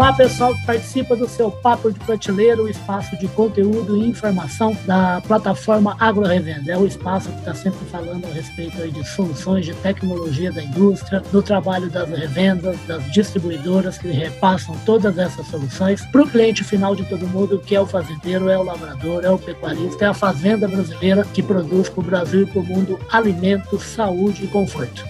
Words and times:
Olá, 0.00 0.14
pessoal 0.14 0.54
que 0.54 0.64
participa 0.64 1.14
do 1.14 1.28
seu 1.28 1.50
Papo 1.50 1.92
de 1.92 2.00
Prateleira, 2.00 2.62
o 2.62 2.66
espaço 2.70 3.18
de 3.18 3.28
conteúdo 3.28 3.98
e 3.98 4.08
informação 4.08 4.74
da 4.86 5.20
plataforma 5.20 5.94
Agro 6.00 6.22
Revenda. 6.22 6.72
É 6.72 6.78
o 6.78 6.86
espaço 6.86 7.28
que 7.28 7.38
está 7.40 7.54
sempre 7.54 7.84
falando 7.90 8.24
a 8.24 8.30
respeito 8.30 8.78
de 8.90 9.06
soluções 9.06 9.66
de 9.66 9.74
tecnologia 9.74 10.50
da 10.50 10.62
indústria, 10.62 11.20
do 11.30 11.42
trabalho 11.42 11.90
das 11.90 12.08
revendas, 12.08 12.78
das 12.86 13.12
distribuidoras 13.12 13.98
que 13.98 14.08
repassam 14.08 14.74
todas 14.86 15.18
essas 15.18 15.46
soluções 15.48 16.00
para 16.06 16.22
o 16.22 16.30
cliente 16.30 16.64
final 16.64 16.96
de 16.96 17.04
todo 17.04 17.28
mundo, 17.28 17.58
que 17.58 17.76
é 17.76 17.80
o 17.80 17.84
fazendeiro, 17.84 18.48
é 18.48 18.56
o 18.56 18.62
lavrador, 18.62 19.22
é 19.22 19.30
o 19.30 19.38
pecuarista, 19.38 20.06
é 20.06 20.08
a 20.08 20.14
fazenda 20.14 20.66
brasileira 20.66 21.26
que 21.26 21.42
produz 21.42 21.90
para 21.90 22.00
o 22.00 22.04
Brasil 22.04 22.44
e 22.44 22.46
para 22.46 22.60
o 22.60 22.64
mundo 22.64 22.98
alimentos, 23.12 23.82
saúde 23.82 24.46
e 24.46 24.48
conforto. 24.48 25.09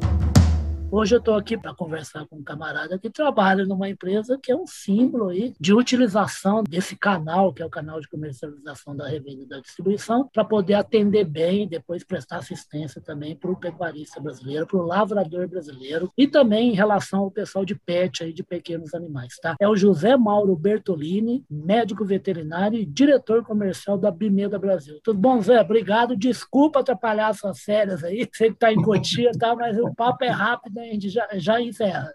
Hoje 0.93 1.15
eu 1.15 1.19
estou 1.19 1.35
aqui 1.35 1.57
para 1.57 1.73
conversar 1.73 2.27
com 2.27 2.35
um 2.35 2.43
camarada 2.43 2.99
que 2.99 3.09
trabalha 3.09 3.63
numa 3.63 3.87
empresa 3.87 4.37
que 4.37 4.51
é 4.51 4.55
um 4.55 4.67
símbolo 4.67 5.29
aí 5.29 5.53
de 5.57 5.73
utilização 5.73 6.65
desse 6.65 6.97
canal, 6.97 7.53
que 7.53 7.63
é 7.63 7.65
o 7.65 7.69
canal 7.69 8.01
de 8.01 8.09
comercialização 8.09 8.93
da 8.93 9.07
revenda 9.07 9.43
e 9.43 9.47
da 9.47 9.61
distribuição, 9.61 10.29
para 10.33 10.43
poder 10.43 10.73
atender 10.73 11.23
bem 11.23 11.63
e 11.63 11.67
depois 11.67 12.03
prestar 12.03 12.39
assistência 12.39 12.99
também 12.99 13.37
para 13.37 13.49
o 13.49 13.55
pecuarista 13.55 14.19
brasileiro, 14.19 14.67
para 14.67 14.79
o 14.79 14.85
lavrador 14.85 15.47
brasileiro 15.47 16.11
e 16.17 16.27
também 16.27 16.71
em 16.71 16.75
relação 16.75 17.21
ao 17.21 17.31
pessoal 17.31 17.63
de 17.63 17.73
pet 17.73 18.25
aí, 18.25 18.33
de 18.33 18.43
pequenos 18.43 18.93
animais. 18.93 19.37
Tá? 19.41 19.55
É 19.61 19.69
o 19.69 19.77
José 19.77 20.17
Mauro 20.17 20.57
Bertolini, 20.57 21.45
médico 21.49 22.03
veterinário 22.03 22.77
e 22.77 22.85
diretor 22.85 23.45
comercial 23.45 23.97
da 23.97 24.11
Bimeda 24.11 24.59
Brasil. 24.59 24.99
Tudo 25.01 25.17
bom, 25.17 25.41
Zé? 25.41 25.61
Obrigado. 25.61 26.17
Desculpa 26.17 26.81
atrapalhar 26.81 27.33
suas 27.33 27.61
férias 27.61 28.03
aí, 28.03 28.27
sei 28.33 28.49
que 28.51 28.55
está 28.55 28.73
em 28.73 28.81
Cotia, 28.81 29.31
tá? 29.39 29.55
mas 29.55 29.77
o 29.77 29.95
papo 29.95 30.25
é 30.25 30.29
rápido 30.29 30.80
a 30.81 30.93
gente 30.93 31.09
já, 31.09 31.27
já 31.33 31.61
encerra. 31.61 32.11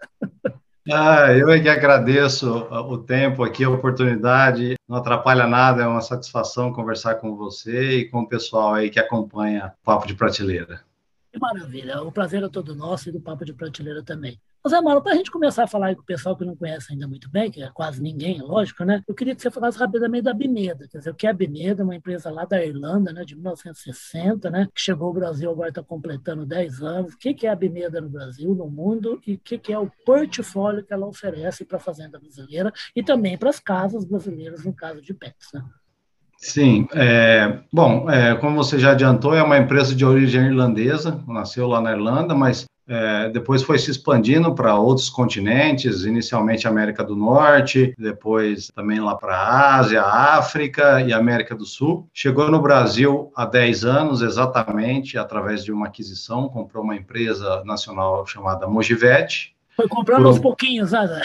Ah, 0.89 1.33
eu 1.33 1.49
é 1.49 1.59
que 1.59 1.67
agradeço 1.67 2.49
o 2.49 2.97
tempo 2.97 3.43
aqui, 3.43 3.63
a 3.63 3.69
oportunidade. 3.69 4.75
Não 4.87 4.95
atrapalha 4.95 5.45
nada, 5.45 5.83
é 5.83 5.87
uma 5.87 6.01
satisfação 6.01 6.71
conversar 6.71 7.15
com 7.15 7.35
você 7.35 7.99
e 7.99 8.09
com 8.09 8.21
o 8.21 8.27
pessoal 8.27 8.75
aí 8.75 8.89
que 8.89 8.99
acompanha 8.99 9.73
o 9.81 9.85
Papo 9.85 10.07
de 10.07 10.15
Prateleira. 10.15 10.81
Que 11.31 11.37
maravilha, 11.37 12.01
o 12.01 12.11
prazer 12.11 12.41
é 12.41 12.47
todo 12.47 12.73
nosso 12.73 13.09
e 13.09 13.11
do 13.11 13.19
Papo 13.19 13.43
de 13.43 13.53
Prateleira 13.53 14.01
também. 14.01 14.39
Zé 14.67 14.81
Mauro, 14.81 15.01
para 15.01 15.13
a 15.13 15.15
gente 15.15 15.31
começar 15.31 15.63
a 15.63 15.67
falar 15.67 15.95
com 15.95 16.01
o 16.01 16.05
pessoal 16.05 16.35
que 16.35 16.45
não 16.45 16.55
conhece 16.55 16.91
ainda 16.91 17.07
muito 17.07 17.29
bem, 17.29 17.49
que 17.51 17.61
é 17.61 17.69
quase 17.73 18.01
ninguém, 18.01 18.41
lógico, 18.41 18.83
né? 18.83 19.03
Eu 19.07 19.15
queria 19.15 19.35
que 19.35 19.41
você 19.41 19.51
falasse 19.51 19.77
rapidamente 19.77 20.23
da 20.23 20.33
Bimeda. 20.33 20.87
Quer 20.87 20.99
dizer, 20.99 21.11
o 21.11 21.15
que 21.15 21.27
é 21.27 21.29
a 21.29 21.33
Bimeda? 21.33 21.83
Uma 21.83 21.95
empresa 21.95 22.29
lá 22.29 22.45
da 22.45 22.63
Irlanda, 22.63 23.11
né, 23.13 23.23
de 23.23 23.35
1960, 23.35 24.49
né? 24.49 24.67
Que 24.73 24.81
chegou 24.81 25.07
ao 25.07 25.13
Brasil, 25.13 25.49
agora 25.49 25.69
está 25.69 25.83
completando 25.83 26.45
10 26.45 26.81
anos. 26.81 27.13
O 27.13 27.17
que 27.17 27.45
é 27.45 27.49
a 27.49 27.55
Bimeda 27.55 28.01
no 28.01 28.09
Brasil, 28.09 28.53
no 28.53 28.69
mundo? 28.69 29.21
E 29.25 29.33
o 29.33 29.39
que 29.39 29.71
é 29.71 29.79
o 29.79 29.91
portfólio 30.05 30.83
que 30.83 30.93
ela 30.93 31.07
oferece 31.07 31.65
para 31.65 31.77
a 31.77 31.81
fazenda 31.81 32.19
brasileira 32.19 32.71
e 32.95 33.03
também 33.03 33.37
para 33.37 33.49
as 33.49 33.59
casas 33.59 34.05
brasileiras, 34.05 34.63
no 34.63 34.73
caso 34.73 35.01
de 35.01 35.13
pets, 35.13 35.49
né? 35.53 35.63
Sim, 36.39 36.87
é, 36.93 37.61
bom, 37.73 38.09
é, 38.09 38.35
como 38.35 38.55
você 38.55 38.77
já 38.77 38.91
adiantou, 38.91 39.33
é 39.33 39.41
uma 39.41 39.57
empresa 39.57 39.95
de 39.95 40.05
origem 40.05 40.45
irlandesa, 40.45 41.23
nasceu 41.27 41.67
lá 41.67 41.81
na 41.81 41.91
Irlanda, 41.91 42.35
mas 42.35 42.65
é, 42.87 43.29
depois 43.29 43.61
foi 43.63 43.77
se 43.77 43.91
expandindo 43.91 44.55
para 44.55 44.75
outros 44.75 45.09
continentes, 45.09 46.05
inicialmente 46.05 46.67
América 46.67 47.03
do 47.03 47.15
Norte, 47.15 47.93
depois 47.97 48.69
também 48.73 48.99
lá 48.99 49.15
para 49.15 49.35
a 49.35 49.75
Ásia, 49.75 50.01
África 50.01 51.01
e 51.01 51.11
América 51.11 51.53
do 51.53 51.65
Sul. 51.65 52.07
Chegou 52.13 52.49
no 52.49 52.61
Brasil 52.61 53.31
há 53.35 53.45
10 53.45 53.83
anos, 53.83 54.21
exatamente, 54.21 55.17
através 55.17 55.63
de 55.63 55.71
uma 55.71 55.87
aquisição, 55.87 56.47
comprou 56.47 56.83
uma 56.83 56.95
empresa 56.95 57.61
nacional 57.65 58.25
chamada 58.25 58.67
Mojivete. 58.67 59.55
Foi 59.75 59.87
comprando 59.87 60.23
por... 60.23 60.27
aos 60.27 60.39
pouquinhos, 60.39 60.91
né? 60.91 61.21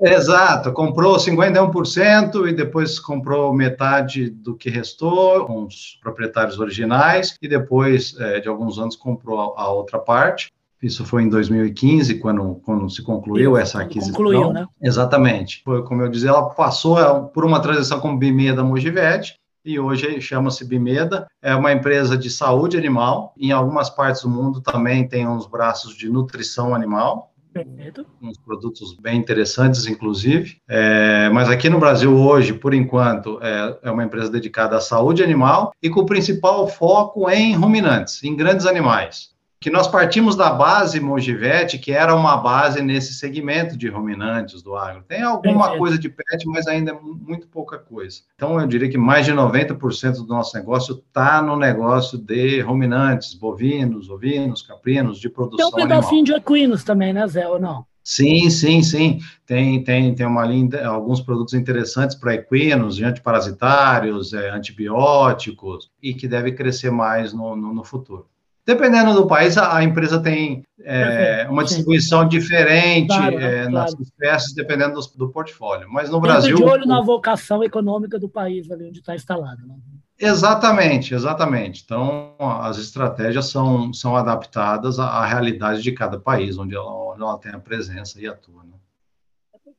Exato, 0.00 0.72
comprou 0.72 1.16
51% 1.16 2.48
e 2.48 2.52
depois 2.52 2.98
comprou 2.98 3.52
metade 3.52 4.28
do 4.28 4.56
que 4.56 4.68
restou 4.68 5.66
os 5.66 5.98
proprietários 6.02 6.58
originais 6.58 7.36
e 7.40 7.46
depois 7.46 8.18
é, 8.18 8.40
de 8.40 8.48
alguns 8.48 8.78
anos 8.78 8.96
comprou 8.96 9.54
a 9.56 9.70
outra 9.70 9.98
parte. 9.98 10.50
Isso 10.82 11.04
foi 11.04 11.24
em 11.24 11.28
2015, 11.28 12.14
quando, 12.20 12.54
quando 12.64 12.88
se 12.88 13.02
concluiu 13.02 13.56
essa 13.56 13.80
aquisição. 13.80 14.14
Concluiu, 14.14 14.52
né? 14.52 14.66
Exatamente. 14.80 15.62
Foi, 15.62 15.82
como 15.82 16.02
eu 16.02 16.08
dizia, 16.08 16.30
ela 16.30 16.48
passou 16.50 16.98
é, 16.98 17.28
por 17.34 17.44
uma 17.44 17.60
transição 17.60 18.00
com 18.00 18.16
Bimeda 18.16 18.64
Mojivete, 18.64 19.34
e 19.64 19.78
hoje 19.78 20.20
chama-se 20.20 20.64
Bimeda. 20.64 21.26
É 21.42 21.54
uma 21.54 21.72
empresa 21.72 22.16
de 22.16 22.30
saúde 22.30 22.78
animal. 22.78 23.34
Em 23.38 23.52
algumas 23.52 23.90
partes 23.90 24.22
do 24.22 24.28
mundo 24.28 24.60
também 24.60 25.06
tem 25.06 25.28
uns 25.28 25.46
braços 25.46 25.94
de 25.94 26.08
nutrição 26.08 26.74
animal. 26.74 27.30
Perfeito. 27.52 28.06
Uns 28.22 28.38
produtos 28.38 28.94
bem 28.94 29.18
interessantes, 29.18 29.86
inclusive. 29.86 30.56
É, 30.68 31.28
mas 31.30 31.50
aqui 31.50 31.68
no 31.68 31.80
Brasil, 31.80 32.16
hoje, 32.16 32.54
por 32.54 32.72
enquanto, 32.72 33.38
é, 33.42 33.78
é, 33.82 33.90
uma 33.90 34.04
empresa 34.04 34.30
dedicada 34.30 34.76
à 34.76 34.80
saúde 34.80 35.22
animal 35.22 35.72
e 35.82 35.90
com 35.90 36.00
o 36.00 36.06
principal 36.06 36.68
foco 36.68 37.28
em 37.28 37.54
ruminantes, 37.54 38.22
em 38.22 38.36
grandes 38.36 38.66
animais 38.66 39.30
que 39.60 39.68
nós 39.68 39.86
partimos 39.86 40.34
da 40.34 40.48
base 40.50 40.98
Mojivete, 41.00 41.78
que 41.78 41.92
era 41.92 42.16
uma 42.16 42.38
base 42.38 42.80
nesse 42.80 43.12
segmento 43.12 43.76
de 43.76 43.88
ruminantes 43.88 44.62
do 44.62 44.74
agro. 44.74 45.04
Tem 45.06 45.20
alguma 45.20 45.76
coisa 45.76 45.98
de 45.98 46.08
pet, 46.08 46.46
mas 46.46 46.66
ainda 46.66 46.92
é 46.92 46.98
muito 46.98 47.46
pouca 47.46 47.76
coisa. 47.76 48.22
Então, 48.36 48.58
eu 48.58 48.66
diria 48.66 48.88
que 48.88 48.96
mais 48.96 49.26
de 49.26 49.32
90% 49.32 50.12
do 50.14 50.26
nosso 50.26 50.56
negócio 50.56 50.94
está 51.06 51.42
no 51.42 51.56
negócio 51.56 52.16
de 52.16 52.62
ruminantes, 52.62 53.34
bovinos, 53.34 54.08
ovinos, 54.08 54.62
caprinos, 54.62 55.20
de 55.20 55.28
produção 55.28 55.70
Tem 55.70 55.84
um 55.84 55.88
pedacinho 55.88 56.24
de 56.24 56.32
equinos 56.32 56.82
também, 56.82 57.12
né, 57.12 57.26
Zé, 57.28 57.46
ou 57.46 57.60
não? 57.60 57.84
Sim, 58.02 58.48
sim, 58.48 58.82
sim. 58.82 59.18
Tem, 59.44 59.84
tem, 59.84 60.14
tem 60.14 60.26
uma 60.26 60.46
linha, 60.46 60.88
alguns 60.88 61.20
produtos 61.20 61.52
interessantes 61.52 62.16
para 62.16 62.34
equinos, 62.34 62.98
antiparasitários, 62.98 64.32
é, 64.32 64.48
antibióticos, 64.48 65.90
e 66.02 66.14
que 66.14 66.26
deve 66.26 66.52
crescer 66.52 66.90
mais 66.90 67.34
no, 67.34 67.54
no, 67.54 67.74
no 67.74 67.84
futuro. 67.84 68.26
Dependendo 68.70 69.12
do 69.14 69.26
país, 69.26 69.58
a, 69.58 69.82
empresa 69.82 70.22
tem 70.22 70.62
é, 70.84 71.44
uma 71.50 71.64
distribuição 71.64 72.28
diferente 72.28 73.08
claro, 73.08 73.36
é, 73.40 73.62
claro. 73.62 73.72
nas 73.72 73.98
espécies, 73.98 74.54
dependendo 74.54 74.94
do, 74.94 75.18
do, 75.18 75.28
portfólio. 75.28 75.88
Mas 75.90 76.08
no 76.08 76.20
Brasil. 76.20 76.54
de 76.54 76.62
olho 76.62 76.86
na 76.86 77.02
vocação 77.02 77.64
econômica 77.64 78.16
do 78.16 78.28
país, 78.28 78.70
ali 78.70 78.86
onde 78.86 79.00
está 79.00 79.12
instalado. 79.12 79.66
Né? 79.66 79.74
Exatamente, 80.16 81.12
exatamente. 81.12 81.82
Então, 81.84 82.36
as 82.38 82.78
estratégias 82.78 83.46
são, 83.46 83.92
são 83.92 84.14
adaptadas 84.14 85.00
à, 85.00 85.04
à 85.04 85.26
realidade 85.26 85.82
de 85.82 85.90
cada 85.90 86.20
país, 86.20 86.56
onde 86.56 86.76
ela, 86.76 87.12
onde 87.12 87.22
ela 87.22 87.38
tem 87.38 87.50
a 87.50 87.58
presença 87.58 88.20
e 88.20 88.28
atua. 88.28 88.62
Né? 88.62 88.74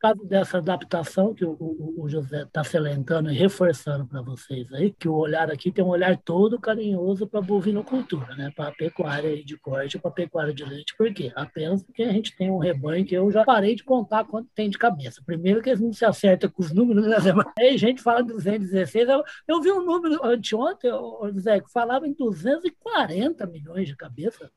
Caso 0.02 0.26
dessa 0.26 0.58
adaptação 0.58 1.34
que 1.34 1.46
o, 1.46 1.52
o, 1.60 2.04
o 2.04 2.10
José 2.10 2.42
está 2.42 2.64
salientando 2.64 3.32
e 3.32 3.38
reforçando 3.38 4.06
para 4.08 4.22
vocês 4.22 4.72
aí, 4.74 4.92
que 4.92 5.08
o 5.08 5.14
olhar 5.14 5.52
aqui 5.52 5.72
tem 5.72 5.86
um 5.86 5.90
olhar 5.90 6.18
todo 6.18 6.60
carinhoso 6.60 7.28
para 7.28 7.40
a 7.40 7.44
bovinocultura, 7.44 8.36
né? 8.36 8.52
para 8.56 8.70
a 8.70 8.72
pecuária 8.72 9.44
de 9.44 9.58
corte, 9.58 10.00
para 10.00 10.10
a 10.10 10.14
pecuária 10.14 10.54
de 10.54 10.66
leite, 10.66 10.96
por 10.98 11.14
quê? 11.14 11.32
Apenas 11.36 11.84
porque 11.84 12.02
a 12.04 12.12
gente 12.12 12.36
tem 12.36 12.50
um 12.50 12.58
rebanho 12.58 13.06
que 13.06 13.14
eu 13.14 13.30
já 13.32 13.44
parei 13.44 13.76
de 13.76 13.84
contar 13.84 14.26
quanto 14.26 14.50
tem 14.56 14.70
de 14.70 14.78
cabeça. 14.78 15.22
Primeiro 15.24 15.62
que 15.62 15.70
eles 15.70 15.82
não 15.82 15.94
se 15.94 16.04
acertam 16.04 16.50
com 16.50 16.64
os 16.64 16.72
números, 16.72 17.06
né? 17.06 17.18
Aí 17.60 17.78
gente 17.78 18.02
fala 18.02 18.24
de 18.24 18.34
216, 18.34 19.08
eu, 19.08 19.24
eu 19.48 19.62
vi 19.62 19.72
um 19.72 19.86
número 19.86 20.26
anteontem, 20.26 20.90
José, 21.34 21.60
que 21.60 21.72
falava 21.72 22.08
em 22.08 22.14
240 22.14 23.46
milhões 23.46 23.88
de 23.88 23.96
cabeça. 23.96 24.50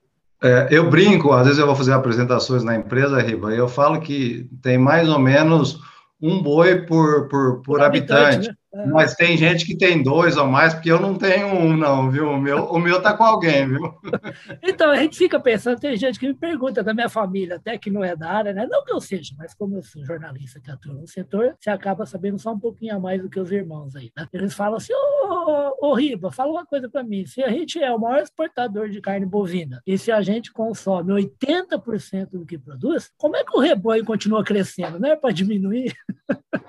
É, 0.44 0.68
eu 0.70 0.90
brinco, 0.90 1.32
às 1.32 1.46
vezes 1.46 1.58
eu 1.58 1.64
vou 1.64 1.74
fazer 1.74 1.94
apresentações 1.94 2.62
na 2.62 2.76
empresa, 2.76 3.18
Riba, 3.18 3.54
e 3.54 3.56
eu 3.56 3.66
falo 3.66 3.98
que 3.98 4.46
tem 4.60 4.76
mais 4.76 5.08
ou 5.08 5.18
menos 5.18 5.80
um 6.20 6.42
boi 6.42 6.82
por, 6.82 7.28
por, 7.28 7.62
por, 7.62 7.62
por 7.62 7.80
habitante. 7.80 8.22
habitante. 8.22 8.48
Né? 8.48 8.54
Mas 8.86 9.14
tem 9.14 9.36
gente 9.36 9.64
que 9.64 9.76
tem 9.76 10.02
dois 10.02 10.36
ou 10.36 10.46
mais, 10.46 10.74
porque 10.74 10.90
eu 10.90 11.00
não 11.00 11.14
tenho 11.14 11.46
um, 11.46 11.76
não, 11.76 12.10
viu? 12.10 12.28
O 12.30 12.40
meu, 12.40 12.64
o 12.64 12.78
meu 12.78 13.00
tá 13.00 13.16
com 13.16 13.24
alguém, 13.24 13.68
viu? 13.68 13.94
Então, 14.62 14.90
a 14.90 14.96
gente 14.96 15.16
fica 15.16 15.38
pensando, 15.38 15.78
tem 15.78 15.96
gente 15.96 16.18
que 16.18 16.26
me 16.26 16.34
pergunta 16.34 16.82
da 16.82 16.92
minha 16.92 17.08
família, 17.08 17.56
até 17.56 17.78
que 17.78 17.90
não 17.90 18.02
é 18.02 18.16
da 18.16 18.30
área, 18.30 18.52
né? 18.52 18.66
Não 18.68 18.84
que 18.84 18.92
eu 18.92 19.00
seja, 19.00 19.34
mas 19.38 19.54
como 19.54 19.76
eu 19.76 19.82
sou 19.82 20.04
jornalista 20.04 20.60
que 20.60 20.70
atua 20.70 20.94
no 20.94 21.06
setor, 21.06 21.54
você 21.58 21.70
acaba 21.70 22.06
sabendo 22.06 22.38
só 22.38 22.52
um 22.52 22.58
pouquinho 22.58 22.96
a 22.96 22.98
mais 22.98 23.22
do 23.22 23.28
que 23.28 23.38
os 23.38 23.52
irmãos 23.52 23.94
aí, 23.94 24.10
né? 24.16 24.26
Eles 24.32 24.54
falam 24.54 24.76
assim, 24.76 24.92
ô, 24.92 25.76
ô, 25.80 25.90
ô 25.90 25.94
Riba, 25.94 26.32
fala 26.32 26.50
uma 26.50 26.66
coisa 26.66 26.88
para 26.88 27.04
mim, 27.04 27.26
se 27.26 27.42
a 27.42 27.50
gente 27.50 27.78
é 27.82 27.92
o 27.92 27.98
maior 27.98 28.22
exportador 28.22 28.88
de 28.88 29.00
carne 29.00 29.26
bovina 29.26 29.80
e 29.86 29.96
se 29.96 30.10
a 30.10 30.20
gente 30.22 30.52
consome 30.52 31.12
80% 31.12 32.30
do 32.32 32.46
que 32.46 32.58
produz, 32.58 33.10
como 33.16 33.36
é 33.36 33.44
que 33.44 33.56
o 33.56 33.60
rebanho 33.60 34.04
continua 34.04 34.42
crescendo? 34.42 34.98
Não 34.98 35.08
é 35.08 35.16
para 35.16 35.32
diminuir? 35.32 35.92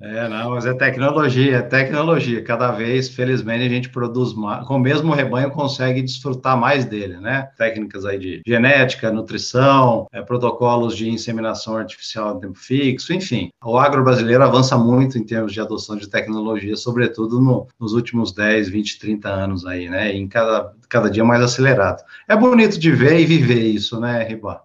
É, 0.00 0.28
não, 0.28 0.50
mas 0.50 0.66
é 0.66 0.74
tecnologia, 0.74 1.58
é 1.58 1.62
tecnologia. 1.62 2.42
Cada 2.42 2.72
vez, 2.72 3.08
felizmente, 3.08 3.64
a 3.64 3.68
gente 3.68 3.88
produz 3.88 4.34
mais, 4.34 4.66
com 4.66 4.76
o 4.76 4.78
mesmo 4.78 5.12
rebanho 5.12 5.50
consegue 5.50 6.02
desfrutar 6.02 6.56
mais 6.58 6.84
dele, 6.84 7.18
né? 7.18 7.48
Técnicas 7.56 8.04
aí 8.04 8.18
de 8.18 8.42
genética, 8.46 9.10
nutrição, 9.10 10.06
é, 10.12 10.20
protocolos 10.20 10.96
de 10.96 11.08
inseminação 11.08 11.76
artificial 11.76 12.36
em 12.36 12.40
tempo 12.40 12.58
fixo, 12.58 13.12
enfim. 13.12 13.50
O 13.64 13.78
agro 13.78 14.02
brasileiro 14.02 14.42
avança 14.42 14.76
muito 14.76 15.16
em 15.16 15.24
termos 15.24 15.52
de 15.52 15.60
adoção 15.60 15.96
de 15.96 16.08
tecnologia, 16.08 16.76
sobretudo 16.76 17.40
no, 17.40 17.66
nos 17.80 17.92
últimos 17.92 18.32
10, 18.32 18.68
20, 18.68 18.98
30 18.98 19.28
anos 19.28 19.64
aí, 19.64 19.88
né? 19.88 20.12
E 20.12 20.18
em 20.18 20.28
cada, 20.28 20.72
cada 20.88 21.10
dia 21.10 21.24
mais 21.24 21.42
acelerado. 21.42 22.02
É 22.28 22.36
bonito 22.36 22.78
de 22.78 22.90
ver 22.90 23.20
e 23.20 23.26
viver 23.26 23.62
isso, 23.62 24.00
né, 24.00 24.24
Ribá? 24.24 24.62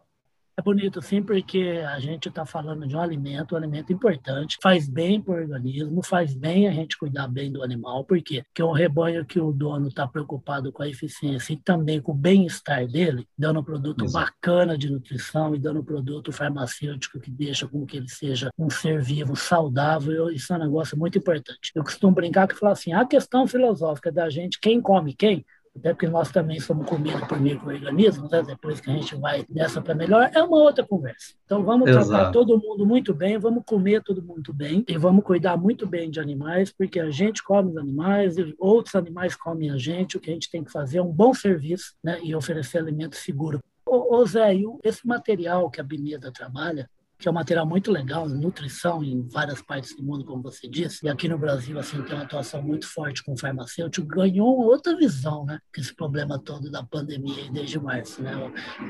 É 0.59 0.61
bonito, 0.63 0.99
sim, 1.03 1.21
porque 1.21 1.83
a 1.87 1.99
gente 1.99 2.29
está 2.29 2.43
falando 2.43 2.87
de 2.87 2.95
um 2.95 2.99
alimento, 2.99 3.53
um 3.53 3.57
alimento 3.59 3.93
importante, 3.93 4.57
faz 4.59 4.89
bem 4.89 5.21
para 5.21 5.35
o 5.35 5.37
organismo, 5.37 6.03
faz 6.03 6.33
bem 6.33 6.67
a 6.67 6.71
gente 6.71 6.97
cuidar 6.97 7.27
bem 7.27 7.51
do 7.51 7.61
animal? 7.61 8.03
Porque 8.03 8.43
é 8.57 8.63
um 8.63 8.71
rebanho 8.71 9.23
que 9.23 9.39
o 9.39 9.51
dono 9.51 9.87
está 9.87 10.07
preocupado 10.07 10.71
com 10.71 10.81
a 10.81 10.89
eficiência 10.89 11.53
e 11.53 11.57
também 11.57 12.01
com 12.01 12.11
o 12.11 12.15
bem-estar 12.15 12.87
dele, 12.87 13.27
dando 13.37 13.59
um 13.59 13.63
produto 13.63 14.03
Exato. 14.03 14.25
bacana 14.25 14.75
de 14.75 14.89
nutrição 14.89 15.53
e 15.53 15.59
dando 15.59 15.81
um 15.81 15.85
produto 15.85 16.31
farmacêutico 16.31 17.19
que 17.19 17.29
deixa 17.29 17.67
com 17.67 17.85
que 17.85 17.97
ele 17.97 18.09
seja 18.09 18.49
um 18.57 18.67
ser 18.67 18.99
vivo 18.99 19.35
saudável, 19.35 20.31
isso 20.31 20.51
é 20.51 20.55
um 20.55 20.61
negócio 20.61 20.97
muito 20.97 21.19
importante. 21.19 21.71
Eu 21.75 21.83
costumo 21.83 22.15
brincar 22.15 22.47
que 22.47 22.55
falar 22.55 22.71
assim, 22.71 22.93
a 22.93 23.05
questão 23.05 23.45
filosófica 23.45 24.11
da 24.11 24.27
gente, 24.27 24.59
quem 24.59 24.81
come 24.81 25.13
quem, 25.13 25.45
até 25.77 25.93
porque 25.93 26.07
nós 26.07 26.31
também 26.31 26.59
somos 26.59 26.87
comidos 26.87 27.21
por 27.27 27.39
micro-organismos, 27.39 28.29
né? 28.31 28.43
depois 28.43 28.79
que 28.79 28.89
a 28.89 28.93
gente 28.93 29.15
vai 29.15 29.45
dessa 29.49 29.81
para 29.81 29.95
melhor, 29.95 30.29
é 30.33 30.41
uma 30.41 30.57
outra 30.57 30.85
conversa. 30.85 31.33
Então 31.45 31.63
vamos 31.63 31.89
Exato. 31.89 32.07
tratar 32.07 32.31
todo 32.31 32.59
mundo 32.59 32.85
muito 32.85 33.13
bem, 33.13 33.37
vamos 33.37 33.63
comer 33.65 34.03
todo 34.03 34.21
mundo 34.21 34.53
bem 34.53 34.83
e 34.87 34.97
vamos 34.97 35.23
cuidar 35.23 35.57
muito 35.57 35.85
bem 35.85 36.09
de 36.09 36.19
animais, 36.19 36.71
porque 36.71 36.99
a 36.99 37.09
gente 37.09 37.43
come 37.43 37.71
os 37.71 37.77
animais 37.77 38.37
e 38.37 38.55
outros 38.59 38.95
animais 38.95 39.35
comem 39.35 39.71
a 39.71 39.77
gente. 39.77 40.17
O 40.17 40.19
que 40.19 40.29
a 40.29 40.33
gente 40.33 40.49
tem 40.49 40.63
que 40.63 40.71
fazer 40.71 40.97
é 40.97 41.01
um 41.01 41.11
bom 41.11 41.33
serviço 41.33 41.93
né? 42.03 42.19
e 42.23 42.35
oferecer 42.35 42.79
alimento 42.79 43.15
seguro. 43.15 43.59
Ô, 43.85 44.17
ô 44.17 44.25
Zé, 44.25 44.53
esse 44.83 45.07
material 45.07 45.69
que 45.69 45.79
a 45.79 45.83
Bineda 45.83 46.31
trabalha, 46.31 46.89
que 47.17 47.27
é 47.27 47.31
um 47.31 47.33
material 47.33 47.65
muito 47.65 47.91
legal, 47.91 48.27
nutrição 48.29 49.03
em 49.03 49.27
várias 49.27 49.61
partes 49.61 49.95
do 49.95 50.03
mundo, 50.03 50.23
como 50.23 50.41
você 50.43 50.67
disse, 50.67 51.05
e 51.05 51.09
aqui 51.09 51.27
no 51.27 51.37
Brasil, 51.37 51.79
assim, 51.79 52.01
tem 52.03 52.15
uma 52.15 52.23
atuação 52.23 52.61
muito 52.61 52.87
forte 52.87 53.23
com 53.23 53.33
o 53.33 53.37
farmacêutico, 53.37 54.07
ganhou 54.07 54.59
outra 54.59 54.95
visão, 54.95 55.45
né, 55.45 55.59
que 55.73 55.81
esse 55.81 55.95
problema 55.95 56.37
todo 56.37 56.69
da 56.69 56.83
pandemia 56.83 57.51
desde 57.51 57.79
março, 57.79 58.21
né. 58.21 58.33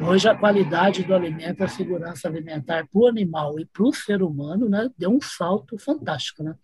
Hoje, 0.05 0.27
a 0.27 0.35
qualidade 0.35 1.03
do 1.03 1.13
alimento, 1.13 1.63
a 1.63 1.67
segurança 1.67 2.27
alimentar 2.27 2.87
para 2.91 2.99
o 2.99 3.07
animal 3.07 3.59
e 3.59 3.65
para 3.65 3.83
o 3.83 3.93
ser 3.93 4.21
humano, 4.21 4.67
né, 4.67 4.89
deu 4.97 5.09
um 5.09 5.21
salto 5.21 5.77
fantástico, 5.77 6.43
né. 6.43 6.55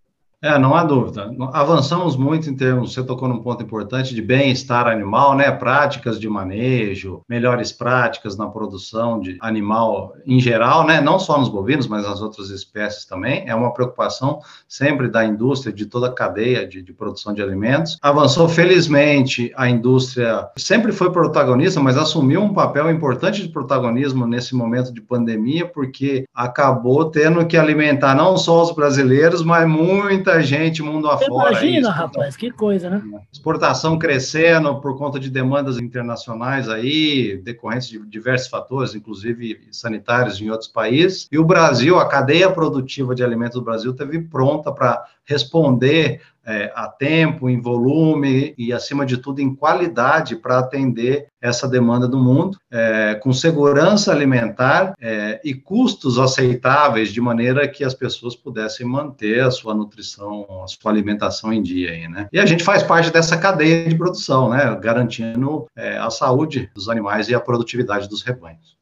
É, 0.44 0.58
não 0.58 0.74
há 0.74 0.84
dúvida. 0.84 1.34
Avançamos 1.54 2.18
muito 2.18 2.50
em 2.50 2.54
termos, 2.54 2.92
você 2.92 3.02
tocou 3.02 3.26
num 3.26 3.40
ponto 3.40 3.62
importante 3.62 4.14
de 4.14 4.20
bem-estar 4.20 4.86
animal, 4.86 5.34
né? 5.34 5.50
Práticas 5.50 6.20
de 6.20 6.28
manejo, 6.28 7.22
melhores 7.26 7.72
práticas 7.72 8.36
na 8.36 8.46
produção 8.46 9.18
de 9.18 9.38
animal 9.40 10.12
em 10.26 10.38
geral, 10.38 10.84
né? 10.84 11.00
Não 11.00 11.18
só 11.18 11.38
nos 11.38 11.48
bovinos, 11.48 11.86
mas 11.86 12.06
nas 12.06 12.20
outras 12.20 12.50
espécies 12.50 13.06
também. 13.06 13.44
É 13.46 13.54
uma 13.54 13.72
preocupação 13.72 14.40
sempre 14.68 15.08
da 15.08 15.24
indústria, 15.24 15.72
de 15.72 15.86
toda 15.86 16.08
a 16.08 16.12
cadeia 16.12 16.68
de, 16.68 16.82
de 16.82 16.92
produção 16.92 17.32
de 17.32 17.40
alimentos. 17.40 17.96
Avançou, 18.02 18.46
felizmente, 18.46 19.50
a 19.56 19.70
indústria 19.70 20.46
sempre 20.58 20.92
foi 20.92 21.10
protagonista, 21.10 21.80
mas 21.80 21.96
assumiu 21.96 22.42
um 22.42 22.52
papel 22.52 22.90
importante 22.90 23.40
de 23.40 23.48
protagonismo 23.48 24.26
nesse 24.26 24.54
momento 24.54 24.92
de 24.92 25.00
pandemia, 25.00 25.64
porque 25.66 26.26
acabou 26.34 27.06
tendo 27.06 27.46
que 27.46 27.56
alimentar 27.56 28.14
não 28.14 28.36
só 28.36 28.62
os 28.62 28.72
brasileiros, 28.72 29.42
mas 29.42 29.66
muita 29.66 30.33
muita 30.34 30.42
gente 30.42 30.82
mundo 30.82 31.08
afora. 31.08 31.50
Imagina, 31.50 31.78
isso, 31.78 31.90
rapaz, 31.90 32.36
que 32.36 32.50
coisa, 32.50 32.90
né? 32.90 33.02
Exportação 33.32 33.98
crescendo 33.98 34.80
por 34.80 34.96
conta 34.96 35.18
de 35.20 35.30
demandas 35.30 35.78
internacionais 35.78 36.68
aí, 36.68 37.40
decorrentes 37.42 37.88
de 37.88 37.98
diversos 38.06 38.48
fatores, 38.48 38.94
inclusive 38.94 39.60
sanitários 39.70 40.40
em 40.40 40.50
outros 40.50 40.68
países. 40.68 41.28
E 41.30 41.38
o 41.38 41.44
Brasil, 41.44 41.98
a 41.98 42.08
cadeia 42.08 42.50
produtiva 42.50 43.14
de 43.14 43.22
alimentos 43.22 43.58
do 43.58 43.64
Brasil, 43.64 43.92
teve 43.94 44.20
pronta 44.20 44.72
para 44.72 45.04
responder 45.24 46.20
é, 46.46 46.72
a 46.74 46.88
tempo, 46.88 47.48
em 47.48 47.60
volume 47.60 48.54
e, 48.56 48.72
acima 48.72 49.04
de 49.04 49.18
tudo, 49.18 49.40
em 49.40 49.54
qualidade 49.54 50.36
para 50.36 50.58
atender 50.58 51.26
essa 51.40 51.68
demanda 51.68 52.08
do 52.08 52.18
mundo, 52.18 52.58
é, 52.70 53.14
com 53.16 53.32
segurança 53.32 54.10
alimentar 54.10 54.94
é, 55.00 55.40
e 55.44 55.54
custos 55.54 56.18
aceitáveis, 56.18 57.10
de 57.10 57.20
maneira 57.20 57.68
que 57.68 57.84
as 57.84 57.94
pessoas 57.94 58.34
pudessem 58.34 58.86
manter 58.86 59.42
a 59.42 59.50
sua 59.50 59.74
nutrição, 59.74 60.46
a 60.64 60.66
sua 60.66 60.90
alimentação 60.90 61.52
em 61.52 61.62
dia. 61.62 61.90
Aí, 61.90 62.08
né? 62.08 62.28
E 62.32 62.38
a 62.38 62.46
gente 62.46 62.64
faz 62.64 62.82
parte 62.82 63.10
dessa 63.10 63.36
cadeia 63.36 63.88
de 63.88 63.94
produção, 63.94 64.48
né? 64.48 64.78
garantindo 64.80 65.66
é, 65.76 65.98
a 65.98 66.10
saúde 66.10 66.70
dos 66.74 66.88
animais 66.88 67.28
e 67.28 67.34
a 67.34 67.40
produtividade 67.40 68.08
dos 68.08 68.22
rebanhos. 68.22 68.74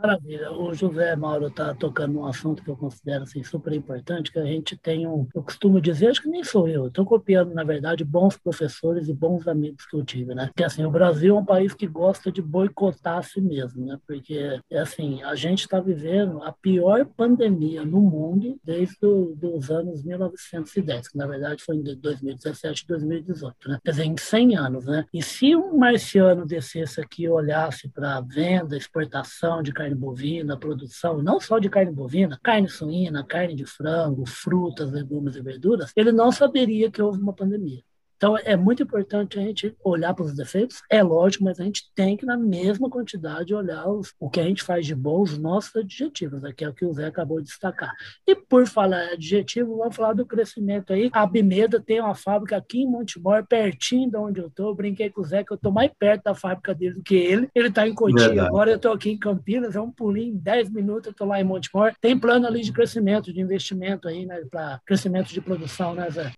Maravilha. 0.00 0.50
O 0.52 0.72
José 0.72 1.14
Mauro 1.14 1.48
está 1.48 1.74
tocando 1.74 2.20
um 2.20 2.24
assunto 2.24 2.62
que 2.62 2.70
eu 2.70 2.76
considero 2.76 3.24
assim, 3.24 3.42
super 3.42 3.72
importante, 3.74 4.32
que 4.32 4.38
a 4.38 4.44
gente 4.46 4.74
tem 4.76 5.06
um, 5.06 5.28
eu 5.34 5.42
costumo 5.42 5.78
dizer, 5.78 6.08
acho 6.08 6.22
que 6.22 6.28
nem 6.28 6.42
sou 6.42 6.66
eu, 6.66 6.86
estou 6.86 7.04
copiando, 7.04 7.52
na 7.52 7.62
verdade, 7.62 8.02
bons 8.02 8.36
professores 8.38 9.08
e 9.08 9.12
bons 9.12 9.46
amigos 9.46 9.84
que 9.84 9.94
eu 9.94 10.02
tive, 10.02 10.34
né? 10.34 10.50
Que 10.56 10.64
assim, 10.64 10.86
o 10.86 10.90
Brasil 10.90 11.36
é 11.36 11.38
um 11.38 11.44
país 11.44 11.74
que 11.74 11.86
gosta 11.86 12.32
de 12.32 12.40
boicotar 12.40 13.18
a 13.18 13.22
si 13.22 13.42
mesmo, 13.42 13.84
né? 13.84 13.98
Porque, 14.06 14.58
é 14.70 14.78
assim, 14.78 15.22
a 15.22 15.34
gente 15.34 15.60
está 15.60 15.78
vivendo 15.78 16.42
a 16.42 16.52
pior 16.52 17.04
pandemia 17.04 17.84
no 17.84 18.00
mundo 18.00 18.58
desde 18.64 19.04
os 19.04 19.70
anos 19.70 20.02
1910, 20.02 21.08
que 21.08 21.18
na 21.18 21.26
verdade 21.26 21.62
foi 21.62 21.76
em 21.76 21.82
2017 21.82 22.84
e 22.84 22.86
2018, 22.86 23.68
né? 23.68 23.78
Quer 23.84 23.90
dizer, 23.90 24.04
em 24.04 24.16
100 24.16 24.56
anos, 24.56 24.86
né? 24.86 25.04
E 25.12 25.22
se 25.22 25.54
um 25.54 25.76
marciano 25.76 26.46
descesse 26.46 27.02
aqui 27.02 27.24
e 27.24 27.28
olhasse 27.28 27.86
para 27.88 28.20
venda, 28.22 28.76
exportação 28.76 29.62
de 29.62 29.72
carne 29.72 29.89
carne 29.90 29.94
bovina, 29.94 30.56
produção 30.56 31.22
não 31.22 31.40
só 31.40 31.58
de 31.58 31.68
carne 31.68 31.92
bovina, 31.92 32.38
carne 32.42 32.68
suína, 32.68 33.24
carne 33.24 33.54
de 33.54 33.66
frango, 33.66 34.24
frutas, 34.26 34.92
legumes 34.92 35.36
e 35.36 35.42
verduras, 35.42 35.92
ele 35.96 36.12
não 36.12 36.30
saberia 36.30 36.90
que 36.90 37.02
houve 37.02 37.20
uma 37.20 37.32
pandemia. 37.32 37.82
Então, 38.20 38.36
é 38.36 38.54
muito 38.54 38.82
importante 38.82 39.38
a 39.38 39.42
gente 39.42 39.74
olhar 39.82 40.12
para 40.12 40.26
os 40.26 40.36
defeitos, 40.36 40.82
é 40.90 41.02
lógico, 41.02 41.42
mas 41.42 41.58
a 41.58 41.64
gente 41.64 41.90
tem 41.94 42.18
que, 42.18 42.26
na 42.26 42.36
mesma 42.36 42.90
quantidade, 42.90 43.54
olhar 43.54 43.88
os, 43.88 44.12
o 44.20 44.28
que 44.28 44.38
a 44.38 44.44
gente 44.44 44.62
faz 44.62 44.84
de 44.84 44.94
bom, 44.94 45.22
os 45.22 45.38
nossos 45.38 45.74
adjetivos, 45.74 46.42
né, 46.42 46.52
que 46.54 46.62
é 46.62 46.68
o 46.68 46.74
que 46.74 46.84
o 46.84 46.92
Zé 46.92 47.06
acabou 47.06 47.40
de 47.40 47.46
destacar. 47.46 47.90
E 48.26 48.36
por 48.36 48.66
falar 48.66 49.14
adjetivo, 49.14 49.78
vamos 49.78 49.96
falar 49.96 50.12
do 50.12 50.26
crescimento 50.26 50.92
aí. 50.92 51.08
A 51.14 51.24
Bimeda 51.24 51.80
tem 51.80 51.98
uma 51.98 52.14
fábrica 52.14 52.58
aqui 52.58 52.82
em 52.82 52.86
Montemor, 52.86 53.46
pertinho 53.46 54.10
de 54.10 54.16
onde 54.18 54.38
eu 54.38 54.48
estou. 54.48 54.74
Brinquei 54.74 55.08
com 55.08 55.22
o 55.22 55.24
Zé 55.24 55.42
que 55.42 55.52
eu 55.52 55.56
estou 55.56 55.72
mais 55.72 55.90
perto 55.98 56.24
da 56.24 56.34
fábrica 56.34 56.74
dele 56.74 56.96
do 56.96 57.02
que 57.02 57.14
ele. 57.14 57.48
Ele 57.54 57.68
está 57.68 57.88
em 57.88 57.94
Cotia, 57.94 58.42
agora 58.42 58.70
eu 58.70 58.76
estou 58.76 58.92
aqui 58.92 59.12
em 59.12 59.18
Campinas, 59.18 59.76
é 59.76 59.80
um 59.80 59.90
pulinho, 59.90 60.36
10 60.36 60.68
minutos 60.68 61.06
eu 61.06 61.12
estou 61.12 61.26
lá 61.26 61.40
em 61.40 61.44
Montemor. 61.44 61.94
Tem 61.98 62.18
plano 62.18 62.46
ali 62.46 62.60
de 62.60 62.70
crescimento, 62.70 63.32
de 63.32 63.40
investimento 63.40 64.08
aí, 64.08 64.26
né, 64.26 64.42
para 64.50 64.78
crescimento 64.84 65.32
de 65.32 65.40
produção, 65.40 65.94
né, 65.94 66.10
Zé? 66.10 66.30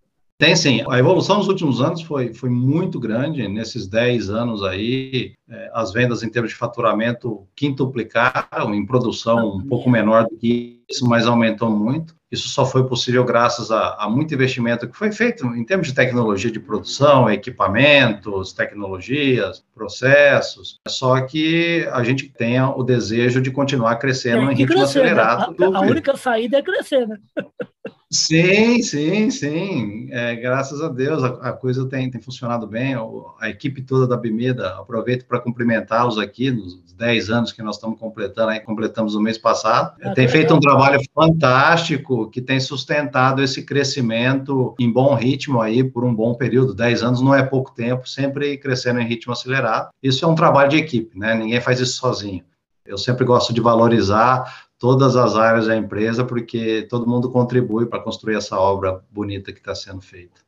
Tem 0.43 0.57
sim. 0.57 0.85
A 0.91 0.99
evolução 0.99 1.39
nos 1.39 1.47
últimos 1.47 1.81
anos 1.81 2.03
foi, 2.03 2.35
foi 2.35 2.51
muito 2.51 2.99
grande. 2.99 3.47
Nesses 3.47 3.87
10 3.87 4.29
anos 4.29 4.65
aí, 4.65 5.35
é, 5.49 5.71
as 5.73 5.93
vendas 5.93 6.25
em 6.25 6.29
termos 6.29 6.51
de 6.51 6.57
faturamento 6.57 7.47
quintuplicaram, 7.55 8.75
em 8.75 8.85
produção 8.85 9.59
um 9.59 9.65
pouco 9.65 9.89
menor 9.89 10.25
do 10.25 10.37
que 10.37 10.83
isso, 10.91 11.07
mas 11.07 11.29
aumentou 11.29 11.71
muito. 11.71 12.17
Isso 12.29 12.49
só 12.49 12.67
foi 12.67 12.89
possível 12.89 13.25
graças 13.25 13.71
a, 13.71 13.95
a, 13.95 14.11
muito 14.11 14.35
investimento 14.35 14.89
que 14.89 14.97
foi 14.97 15.13
feito 15.13 15.47
em 15.47 15.65
termos 15.65 15.87
de 15.87 15.95
tecnologia 15.95 16.51
de 16.51 16.59
produção, 16.59 17.31
equipamentos, 17.31 18.53
tecnologias, 18.53 19.63
processos. 19.73 20.81
Só 20.89 21.21
que 21.21 21.89
a 21.93 22.03
gente 22.03 22.29
tenha 22.29 22.69
o 22.69 22.83
desejo 22.83 23.41
de 23.41 23.53
continuar 23.53 23.95
crescendo 23.95 24.51
em 24.51 24.57
ritmo 24.57 24.75
crescer, 24.75 25.05
né? 25.05 25.13
acelerado. 25.13 25.55
Né? 25.57 25.67
A, 25.73 25.79
a 25.79 25.81
única 25.83 26.17
saída 26.17 26.59
é 26.59 26.63
crescer, 26.63 27.07
né? 27.07 27.17
Sim, 28.13 28.83
sim, 28.83 29.31
sim. 29.31 30.09
É, 30.11 30.37
graças 30.37 30.83
a 30.83 30.89
Deus 30.89 31.25
a, 31.25 31.29
a 31.29 31.53
coisa 31.53 31.87
tem, 31.87 32.11
tem, 32.11 32.21
funcionado 32.21 32.67
bem. 32.67 32.95
A 33.41 33.49
equipe 33.49 33.81
toda 33.81 34.07
da 34.07 34.19
Bimeda, 34.19 34.77
aproveito 34.79 35.25
para 35.25 35.41
cumprimentá-los 35.41 36.19
aqui 36.19 36.51
nos 36.51 36.83
10 36.93 37.31
anos 37.31 37.53
que 37.53 37.63
nós 37.63 37.77
estamos 37.77 37.99
completando, 37.99 38.51
aí 38.51 38.61
completamos 38.61 39.15
no 39.15 39.21
mês 39.21 39.39
passado. 39.39 39.97
Ah, 40.03 40.13
tem 40.13 40.29
feito 40.29 40.55
um 40.55 40.61
trabalho 40.61 41.01
fantástico 41.15 42.29
que 42.29 42.43
tem 42.43 42.61
sustentado 42.61 43.43
esse 43.43 43.65
crescimento 43.65 44.75
em 44.79 44.93
bom 44.93 45.15
ritmo 45.15 45.63
aí 45.63 45.83
por 45.83 46.05
um 46.05 46.15
bom 46.15 46.35
período. 46.35 46.75
10 46.75 47.03
anos 47.03 47.23
não 47.23 47.35
é 47.35 47.43
pouco 47.43 47.75
tempo, 47.75 48.07
sempre 48.07 48.59
crescendo 48.59 49.01
em 49.01 49.07
ritmo 49.07 49.33
acelerado. 49.33 49.89
Isso 50.03 50.23
é 50.23 50.29
um 50.29 50.35
trabalho 50.35 50.69
de 50.69 50.77
equipe, 50.77 51.19
né? 51.19 51.35
Ninguém 51.35 51.63
faz 51.63 51.81
isso 51.81 51.95
sozinho. 51.95 52.45
Eu 52.85 52.99
sempre 52.99 53.25
gosto 53.25 53.53
de 53.53 53.61
valorizar 53.61 54.69
todas 54.79 55.17
as 55.17 55.37
áreas 55.37 55.67
da 55.67 55.77
empresa, 55.77 56.25
porque 56.25 56.83
todo 56.91 57.07
mundo 57.07 57.31
contribui 57.31 57.87
para 57.87 58.03
construir 58.03 58.37
essa 58.37 58.59
obra 58.59 59.05
bonita 59.11 59.53
que 59.53 59.59
está 59.59 59.75
sendo 59.75 60.01
feita. 60.01 60.41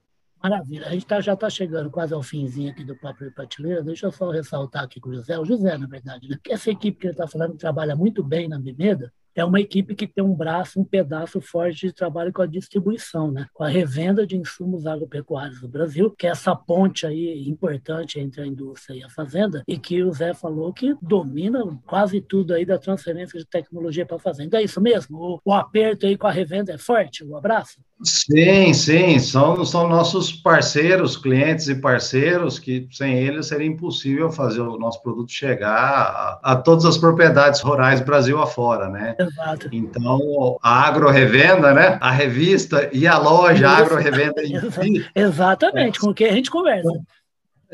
Maravilha. 0.42 0.86
A 0.86 0.90
gente 0.90 1.06
tá, 1.06 1.20
já 1.20 1.32
está 1.32 1.48
chegando 1.48 1.90
quase 1.90 2.12
ao 2.12 2.22
finzinho 2.22 2.70
aqui 2.70 2.84
do 2.84 2.94
Papo 2.96 3.24
de 3.24 3.30
Prateleira. 3.30 3.82
Deixa 3.82 4.06
eu 4.06 4.12
só 4.12 4.30
ressaltar 4.30 4.84
aqui 4.84 5.00
com 5.00 5.08
o 5.08 5.14
José, 5.14 5.38
o 5.38 5.44
José, 5.44 5.78
na 5.78 5.86
verdade, 5.86 6.28
né? 6.28 6.36
essa 6.50 6.70
equipe 6.70 6.98
que 6.98 7.06
ele 7.06 7.14
está 7.14 7.26
falando 7.26 7.56
trabalha 7.56 7.96
muito 7.96 8.22
bem 8.22 8.46
na 8.46 8.58
Bimeda, 8.58 9.10
é 9.34 9.44
uma 9.44 9.60
equipe 9.60 9.94
que 9.94 10.06
tem 10.06 10.22
um 10.22 10.34
braço, 10.34 10.80
um 10.80 10.84
pedaço 10.84 11.40
forte 11.40 11.86
de 11.86 11.92
trabalho 11.92 12.32
com 12.32 12.42
a 12.42 12.46
distribuição, 12.46 13.30
né? 13.30 13.46
com 13.52 13.64
a 13.64 13.68
revenda 13.68 14.26
de 14.26 14.36
insumos 14.36 14.86
agropecuários 14.86 15.60
do 15.60 15.68
Brasil, 15.68 16.10
que 16.10 16.26
é 16.26 16.30
essa 16.30 16.54
ponte 16.54 17.06
aí 17.06 17.48
importante 17.48 18.20
entre 18.20 18.42
a 18.42 18.46
indústria 18.46 18.98
e 18.98 19.02
a 19.02 19.10
fazenda, 19.10 19.62
e 19.66 19.78
que 19.78 20.02
o 20.02 20.12
Zé 20.12 20.34
falou 20.34 20.72
que 20.72 20.94
domina 21.00 21.60
quase 21.86 22.20
tudo 22.20 22.54
aí 22.54 22.64
da 22.64 22.78
transferência 22.78 23.38
de 23.38 23.46
tecnologia 23.46 24.06
para 24.06 24.16
a 24.16 24.20
fazenda. 24.20 24.58
É 24.58 24.62
isso 24.62 24.80
mesmo? 24.80 25.18
O, 25.18 25.40
o 25.44 25.52
aperto 25.52 26.06
aí 26.06 26.16
com 26.16 26.26
a 26.26 26.32
revenda 26.32 26.72
é 26.72 26.78
forte? 26.78 27.24
O 27.24 27.36
abraço? 27.36 27.80
Sim, 28.04 28.72
sim, 28.74 29.18
são, 29.18 29.64
são 29.64 29.88
nossos 29.88 30.32
parceiros, 30.32 31.16
clientes 31.16 31.68
e 31.68 31.74
parceiros, 31.74 32.58
que 32.58 32.86
sem 32.90 33.18
eles 33.18 33.46
seria 33.46 33.66
impossível 33.66 34.30
fazer 34.30 34.60
o 34.60 34.78
nosso 34.78 35.02
produto 35.02 35.32
chegar 35.32 35.74
a, 35.74 36.40
a 36.42 36.56
todas 36.56 36.84
as 36.84 36.98
propriedades 36.98 37.60
rurais 37.60 38.00
Brasil 38.00 38.40
afora, 38.40 38.88
né? 38.88 39.16
Exato. 39.18 39.68
Então, 39.72 40.58
a 40.62 40.86
Agro 40.86 41.10
Revenda, 41.10 41.72
né? 41.72 41.98
A 42.00 42.10
revista 42.10 42.90
e 42.92 43.06
a 43.06 43.18
loja 43.18 43.68
Agro 43.68 43.96
Revenda. 43.96 44.42
Exatamente, 45.14 45.98
é. 45.98 46.00
com 46.00 46.12
quem 46.12 46.28
a 46.28 46.32
gente 46.32 46.50
conversa. 46.50 46.90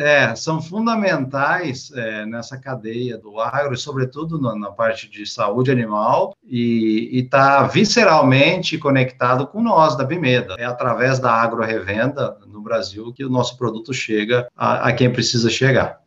É, 0.00 0.34
são 0.34 0.62
fundamentais 0.62 1.92
é, 1.94 2.24
nessa 2.24 2.56
cadeia 2.56 3.18
do 3.18 3.38
agro, 3.38 3.74
e 3.74 3.76
sobretudo 3.76 4.40
na, 4.40 4.56
na 4.56 4.70
parte 4.70 5.10
de 5.10 5.26
saúde 5.26 5.70
animal, 5.70 6.34
e 6.42 7.10
está 7.12 7.64
visceralmente 7.64 8.78
conectado 8.78 9.46
com 9.46 9.62
nós, 9.62 9.94
da 9.96 10.04
Bimeda. 10.04 10.56
É 10.58 10.64
através 10.64 11.18
da 11.18 11.30
agro-revenda 11.30 12.38
no 12.46 12.62
Brasil 12.62 13.12
que 13.12 13.22
o 13.22 13.28
nosso 13.28 13.58
produto 13.58 13.92
chega 13.92 14.48
a, 14.56 14.88
a 14.88 14.92
quem 14.94 15.12
precisa 15.12 15.50
chegar. 15.50 16.00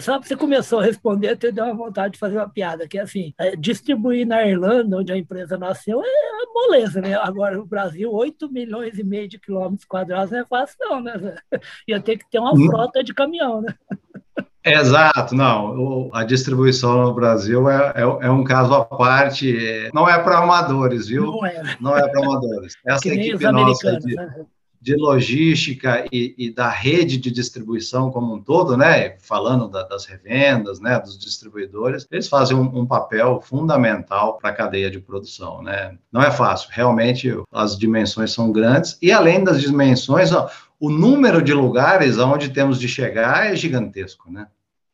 Sabe, 0.00 0.26
você 0.26 0.34
começou 0.34 0.80
a 0.80 0.84
responder, 0.84 1.38
eu 1.42 1.52
deu 1.52 1.64
uma 1.64 1.74
vontade 1.74 2.14
de 2.14 2.18
fazer 2.18 2.36
uma 2.36 2.48
piada, 2.48 2.88
que 2.88 2.98
é 2.98 3.02
assim, 3.02 3.34
é, 3.38 3.54
distribuir 3.54 4.26
na 4.26 4.46
Irlanda, 4.46 4.98
onde 4.98 5.12
a 5.12 5.16
empresa 5.16 5.58
nasceu, 5.58 6.02
é 6.02 6.06
moleza, 6.54 7.00
né? 7.00 7.14
Agora, 7.14 7.56
no 7.56 7.66
Brasil, 7.66 8.10
8 8.10 8.50
milhões 8.50 8.98
e 8.98 9.04
meio 9.04 9.28
de 9.28 9.38
quilômetros 9.38 9.84
quadrados 9.84 10.30
não 10.30 10.40
é 10.40 10.44
fácil 10.46 10.76
não, 10.80 11.00
né? 11.00 11.36
Ia 11.86 12.00
ter 12.00 12.16
que 12.16 12.28
ter 12.30 12.38
uma 12.38 12.54
hum. 12.54 12.66
frota 12.66 13.04
de 13.04 13.12
caminhão, 13.12 13.60
né? 13.60 13.74
Exato, 14.64 15.34
não. 15.34 16.08
A 16.12 16.24
distribuição 16.24 17.02
no 17.02 17.14
Brasil 17.14 17.68
é, 17.68 17.92
é, 17.96 18.02
é 18.02 18.30
um 18.30 18.44
caso 18.44 18.72
à 18.72 18.84
parte, 18.84 19.90
não 19.92 20.08
é 20.08 20.18
para 20.22 20.38
amadores, 20.38 21.08
viu? 21.08 21.26
Não 21.26 21.46
é. 21.46 21.76
Não 21.80 21.96
é 21.96 22.08
para 22.08 22.24
amadores. 22.24 22.74
Essa 22.86 23.08
equipe 23.08 23.44
nossa 23.50 23.98
de, 23.98 24.14
né? 24.14 24.46
De 24.82 24.96
logística 24.96 26.04
e, 26.10 26.34
e, 26.36 26.52
da 26.52 26.68
rede 26.68 27.16
de 27.16 27.30
distribuição 27.30 28.10
como 28.10 28.34
um 28.34 28.42
todo, 28.42 28.76
né, 28.76 29.16
falando 29.20 29.68
da, 29.68 29.84
das 29.84 30.04
revendas, 30.04 30.80
né, 30.80 30.98
dos 30.98 31.16
distribuidores, 31.16 32.06
eles 32.10 32.26
fazem 32.26 32.56
um, 32.56 32.80
um 32.80 32.84
papel 32.84 33.40
fundamental 33.40 34.38
para 34.38 34.50
a 34.50 34.54
cadeia 34.54 34.90
de 34.90 34.98
produção, 34.98 35.62
né. 35.62 35.96
Não 36.10 36.20
é 36.20 36.32
fácil, 36.32 36.68
realmente 36.72 37.32
as 37.52 37.78
dimensões 37.78 38.32
são 38.32 38.50
grandes. 38.50 38.98
E 39.00 39.12
além 39.12 39.44
das 39.44 39.60
dimensões, 39.60 40.32
ó, 40.32 40.50
o 40.80 40.90
número 40.90 41.40
de 41.40 41.54
lugares 41.54 42.18
aonde 42.18 42.50
temos 42.50 42.80
de 42.80 42.88
chegar 42.88 43.46
é 43.46 43.54
gigantesco, 43.54 44.32
né 44.32 44.48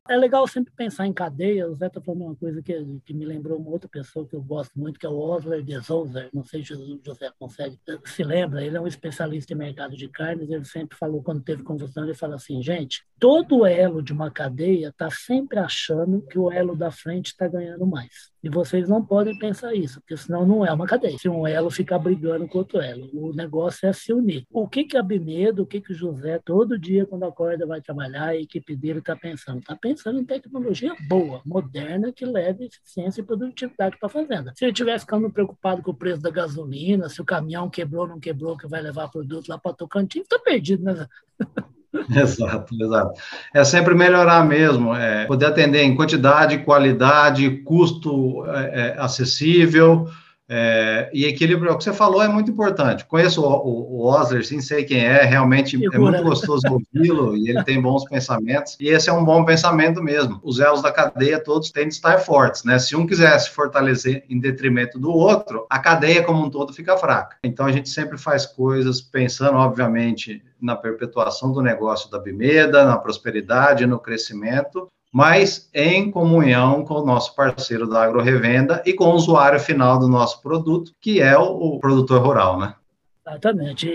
é 0.09 0.17
legal 0.17 0.47
sempre 0.49 0.73
pensar 0.75 1.07
em 1.07 1.12
cadeia. 1.12 1.69
O 1.69 1.75
Zé 1.75 1.87
está 1.87 2.00
falando 2.00 2.23
uma 2.23 2.35
coisa 2.35 2.62
que, 2.62 3.00
que 3.05 3.12
me 3.12 3.27
lembrou 3.27 3.59
uma 3.59 3.71
outra 3.71 3.88
pessoa 3.88 4.27
que 4.27 4.35
eu 4.35 4.43
gosto 4.43 4.79
muito, 4.79 4.99
que 4.99 5.05
é 5.05 5.09
o 5.09 5.19
Osler 5.19 5.62
de 5.62 5.81
Souza. 5.83 6.29
Não 6.33 6.43
sei 6.43 6.65
se 6.65 6.73
o 6.73 7.00
José 7.05 7.31
consegue, 7.38 7.79
se 8.07 8.25
lembra, 8.25 8.65
ele 8.65 8.77
é 8.77 8.81
um 8.81 8.87
especialista 8.87 9.53
em 9.53 9.57
mercado 9.57 9.97
de 9.97 10.09
carnes. 10.09 10.50
Ele 10.50 10.65
sempre 10.65 10.97
falou, 10.97 11.23
quando 11.23 11.43
teve 11.43 11.62
conversando, 11.62 12.07
ele 12.07 12.15
fala 12.15 12.37
assim: 12.37 12.62
gente, 12.62 13.05
todo 13.19 13.67
elo 13.67 14.03
de 14.03 14.12
uma 14.12 14.31
cadeia 14.31 14.88
está 14.88 15.11
sempre 15.11 15.59
achando 15.59 16.23
que 16.23 16.38
o 16.38 16.50
elo 16.50 16.75
da 16.75 16.91
frente 16.91 17.27
está 17.27 17.47
ganhando 17.47 17.87
mais. 17.87 18.33
E 18.43 18.49
vocês 18.49 18.88
não 18.88 19.05
podem 19.05 19.37
pensar 19.38 19.75
isso, 19.75 20.00
porque 20.00 20.17
senão 20.17 20.47
não 20.47 20.65
é 20.65 20.73
uma 20.73 20.87
cadeia. 20.87 21.19
Se 21.19 21.29
um 21.29 21.47
elo 21.47 21.71
ficar 21.71 21.99
brigando 21.99 22.47
com 22.47 22.59
outro 22.59 22.81
elo, 22.81 23.11
o 23.12 23.35
negócio 23.35 23.88
é 23.88 23.93
se 23.93 24.12
unir. 24.12 24.45
O 24.50 24.69
que 24.69 24.85
que 24.85 24.97
a 24.97 25.03
Bimedo, 25.03 25.65
o 25.65 25.67
que 25.67 25.81
que 25.81 25.93
o 25.93 25.95
José, 25.95 26.41
todo 26.45 26.79
dia 26.79 27.05
quando 27.05 27.25
acorda 27.25 27.67
vai 27.67 27.81
trabalhar, 27.81 28.29
a 28.29 28.37
equipe 28.37 28.77
dele 28.77 29.00
está 29.00 29.17
pensando? 29.17 29.59
Está 29.59 29.75
pensando 29.75 29.98
em 30.07 30.25
tecnologia 30.25 30.95
boa, 31.09 31.40
moderna, 31.45 32.12
que 32.12 32.25
leve 32.25 32.67
eficiência 32.67 33.21
e 33.21 33.25
produtividade 33.25 33.97
para 33.99 34.07
a 34.07 34.11
fazenda. 34.11 34.52
Se 34.57 34.64
ele 34.64 34.73
estiver 34.73 34.99
ficando 34.99 35.31
preocupado 35.31 35.83
com 35.83 35.90
o 35.90 35.95
preço 35.95 36.23
da 36.23 36.31
gasolina, 36.31 37.09
se 37.09 37.21
o 37.21 37.25
caminhão 37.25 37.69
quebrou 37.69 38.02
ou 38.02 38.09
não 38.09 38.21
quebrou, 38.21 38.57
que 38.57 38.69
vai 38.69 38.81
levar 38.81 39.09
produto 39.09 39.49
lá 39.49 39.59
para 39.59 39.75
Tocantins, 39.75 40.23
está 40.23 40.38
perdido, 40.38 40.85
né? 40.85 41.07
Exato, 42.14 42.75
exato. 42.78 43.21
É 43.55 43.64
sempre 43.64 43.95
melhorar 43.95 44.47
mesmo, 44.47 44.95
é, 44.95 45.25
poder 45.25 45.47
atender 45.47 45.83
em 45.83 45.97
quantidade, 45.97 46.59
qualidade, 46.59 47.49
custo 47.62 48.45
é, 48.47 48.95
é 48.95 49.00
acessível, 49.00 50.07
é, 50.50 51.11
e 51.12 51.26
equilíbrio, 51.26 51.73
o 51.73 51.76
que 51.76 51.85
você 51.85 51.93
falou 51.93 52.23
é 52.23 52.28
muito 52.28 52.50
importante. 52.50 53.05
Conheço 53.05 53.43
o, 53.43 53.47
o, 53.47 53.99
o 53.99 54.07
Osler, 54.07 54.45
sim, 54.45 54.61
sei 54.61 54.83
quem 54.83 55.05
é, 55.05 55.23
realmente 55.25 55.76
é 55.76 55.99
muito 55.99 56.23
gostoso 56.23 56.62
ouvi-lo 56.71 57.37
e 57.37 57.50
ele 57.50 57.62
tem 57.64 57.81
bons 57.81 58.05
pensamentos. 58.09 58.76
E 58.81 58.88
esse 58.88 59.11
é 59.11 59.12
um 59.12 59.25
bom 59.25 59.45
pensamento 59.45 60.02
mesmo. 60.02 60.40
Os 60.43 60.59
elos 60.59 60.81
da 60.81 60.90
cadeia 60.90 61.38
todos 61.38 61.71
têm 61.71 61.88
de 61.88 61.95
estar 61.95 62.19
fortes, 62.19 62.64
né? 62.64 62.78
Se 62.78 62.97
um 62.97 63.07
quiser 63.07 63.38
se 63.38 63.50
fortalecer 63.50 64.25
em 64.31 64.40
detrimento 64.40 64.99
do 64.99 65.12
outro, 65.12 65.67
a 65.69 65.78
cadeia 65.78 66.23
como 66.23 66.43
um 66.43 66.50
todo 66.50 66.73
fica 66.73 66.97
fraca. 66.97 67.37
Então 67.45 67.67
a 67.67 67.73
gente 67.73 67.90
sempre 67.90 68.17
faz 68.17 68.47
coisas 68.47 69.02
pensando, 69.02 69.59
obviamente, 69.59 70.43
na 70.61 70.75
perpetuação 70.75 71.52
do 71.52 71.61
negócio 71.61 72.11
da 72.11 72.19
Bimeda, 72.19 72.85
na 72.85 72.97
prosperidade, 72.97 73.87
no 73.87 73.99
crescimento, 73.99 74.88
mas 75.12 75.71
em 75.75 76.11
comunhão 76.11 76.85
com 76.85 76.95
o 76.95 77.07
nosso 77.07 77.35
parceiro 77.35 77.88
da 77.88 78.03
AgroRevenda 78.03 78.83
e 78.85 78.93
com 78.93 79.07
o 79.07 79.15
usuário 79.15 79.59
final 79.59 79.99
do 79.99 80.09
nosso 80.09 80.43
produto, 80.43 80.93
que 81.00 81.21
é 81.21 81.37
o, 81.37 81.79
produtor 81.79 82.21
rural, 82.21 82.59
né? 82.59 82.75
Exatamente. 83.27 83.88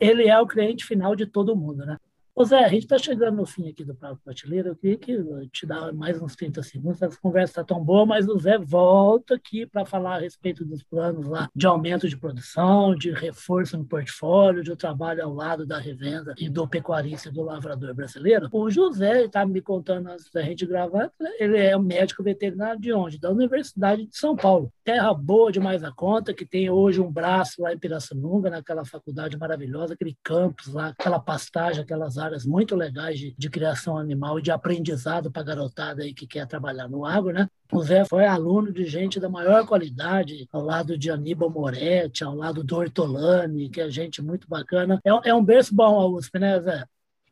Ele 0.00 0.28
é 0.28 0.40
o 0.40 0.46
cliente 0.46 0.84
final 0.84 1.14
de 1.14 1.26
todo 1.26 1.56
mundo, 1.56 1.84
né? 1.84 1.96
Ô 2.40 2.44
Zé, 2.44 2.64
a 2.64 2.68
gente 2.68 2.84
está 2.84 2.96
chegando 2.96 3.38
no 3.38 3.44
fim 3.44 3.68
aqui 3.68 3.82
do 3.84 3.96
Papo 3.96 4.20
Prateleira. 4.22 4.68
Eu 4.68 4.76
queria 4.76 4.96
que 4.96 5.12
te 5.50 5.66
dar 5.66 5.92
mais 5.92 6.22
uns 6.22 6.36
30 6.36 6.62
segundos. 6.62 7.02
Essa 7.02 7.18
conversa 7.20 7.50
está 7.50 7.64
tão 7.64 7.82
boa, 7.82 8.06
mas 8.06 8.28
o 8.28 8.38
Zé 8.38 8.56
volta 8.56 9.34
aqui 9.34 9.66
para 9.66 9.84
falar 9.84 10.14
a 10.14 10.20
respeito 10.20 10.64
dos 10.64 10.80
planos 10.84 11.26
lá 11.26 11.50
de 11.52 11.66
aumento 11.66 12.08
de 12.08 12.16
produção, 12.16 12.94
de 12.94 13.10
reforço 13.10 13.76
no 13.76 13.84
portfólio, 13.84 14.62
de 14.62 14.76
trabalho 14.76 15.24
ao 15.24 15.34
lado 15.34 15.66
da 15.66 15.80
revenda 15.80 16.32
e 16.38 16.48
do 16.48 16.68
pecuarista 16.68 17.28
e 17.28 17.32
do 17.32 17.42
lavrador 17.42 17.92
brasileiro. 17.92 18.48
O 18.52 18.70
José 18.70 19.24
está 19.24 19.44
me 19.44 19.60
contando 19.60 20.06
antes 20.06 20.30
da 20.30 20.40
gente 20.40 20.64
gravar, 20.64 21.10
ele 21.40 21.58
é 21.58 21.76
um 21.76 21.82
médico 21.82 22.22
veterinário 22.22 22.80
de 22.80 22.92
onde? 22.92 23.18
Da 23.18 23.32
Universidade 23.32 24.06
de 24.06 24.16
São 24.16 24.36
Paulo. 24.36 24.72
Terra 24.84 25.12
boa 25.12 25.50
demais 25.50 25.82
a 25.82 25.90
conta, 25.90 26.32
que 26.32 26.46
tem 26.46 26.70
hoje 26.70 27.00
um 27.00 27.10
braço 27.10 27.60
lá 27.62 27.72
em 27.72 27.78
Pirassununga, 27.78 28.48
naquela 28.48 28.84
faculdade 28.84 29.36
maravilhosa, 29.36 29.94
aquele 29.94 30.16
campus 30.22 30.72
lá, 30.72 30.90
aquela 30.96 31.18
pastagem, 31.18 31.82
aquelas 31.82 32.16
áreas 32.16 32.27
áreas 32.28 32.46
muito 32.46 32.76
legais 32.76 33.18
de, 33.18 33.34
de 33.36 33.50
criação 33.50 33.98
animal 33.98 34.38
e 34.38 34.42
de 34.42 34.50
aprendizado 34.50 35.30
para 35.30 35.42
a 35.42 35.44
garotada 35.44 36.02
aí 36.02 36.14
que 36.14 36.26
quer 36.26 36.46
trabalhar 36.46 36.88
no 36.88 37.04
agro, 37.04 37.32
né? 37.32 37.48
O 37.72 37.82
Zé 37.82 38.04
foi 38.04 38.24
aluno 38.26 38.72
de 38.72 38.84
gente 38.84 39.20
da 39.20 39.28
maior 39.28 39.66
qualidade, 39.66 40.48
ao 40.52 40.62
lado 40.62 40.96
de 40.96 41.10
Aníbal 41.10 41.50
Moretti, 41.50 42.24
ao 42.24 42.34
lado 42.34 42.62
do 42.62 42.76
Ortolani, 42.76 43.68
que 43.68 43.80
é 43.80 43.90
gente 43.90 44.22
muito 44.22 44.48
bacana. 44.48 45.00
É, 45.04 45.30
é 45.30 45.34
um 45.34 45.44
berço 45.44 45.74
bom 45.74 46.00
a 46.00 46.06
USP, 46.06 46.38
né, 46.38 46.60
Zé? 46.60 46.84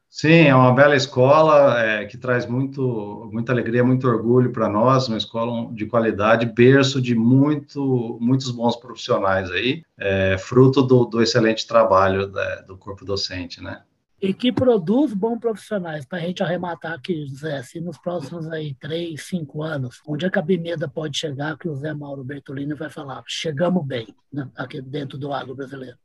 Sim, 0.09 0.47
é 0.47 0.55
uma 0.55 0.73
bela 0.73 0.97
escola 0.97 1.79
é, 1.79 2.07
que 2.07 2.17
traz 2.17 2.47
muito, 2.47 3.29
muita 3.33 3.53
alegria, 3.53 3.85
muito 3.85 4.09
orgulho 4.09 4.51
para 4.51 4.69
nós, 4.69 5.09
uma 5.09 5.19
escola 5.19 5.71
de 5.75 5.85
qualidade, 5.85 6.47
berço 6.47 7.03
de 7.03 7.15
muito, 7.15 8.17
muitos 8.21 8.51
bons 8.51 8.77
profissionais 8.77 9.51
aí, 9.51 9.83
é, 9.99 10.39
fruto 10.39 10.81
do, 10.83 11.05
do 11.05 11.21
excelente 11.21 11.67
trabalho 11.67 12.29
da, 12.29 12.63
do 12.63 12.79
corpo 12.79 13.05
docente, 13.05 13.63
né? 13.63 13.83
E 14.21 14.33
que 14.33 14.51
produz 14.51 15.13
bons 15.13 15.39
profissionais. 15.39 16.05
Para 16.05 16.19
a 16.19 16.23
gente 16.23 16.43
arrematar 16.43 16.93
aqui, 16.93 17.27
Zé, 17.29 17.63
se 17.63 17.81
nos 17.81 17.99
próximos 17.99 18.49
aí 18.49 18.75
três, 18.75 19.23
cinco 19.25 19.63
anos, 19.63 20.01
onde 20.07 20.25
é 20.25 20.31
que 20.31 20.39
a 20.39 20.43
Bimeda 20.43 20.89
pode 20.89 21.19
chegar, 21.19 21.59
que 21.59 21.69
o 21.69 21.75
Zé 21.75 21.93
Mauro 21.93 22.25
Bertolini 22.25 22.75
vai 22.75 22.91
falar, 22.91 23.23
chegamos 23.27 23.85
bem 23.85 24.09
né, 24.33 24.49
aqui 24.57 24.81
dentro 24.81 25.19
do 25.19 25.33
agro 25.33 25.55
brasileiro. 25.55 25.97